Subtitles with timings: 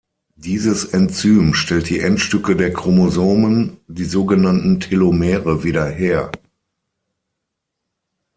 [0.37, 6.31] Dieses Enzym stellt die Endstücke der Chromosomen, die sogenannten Telomere, wieder her.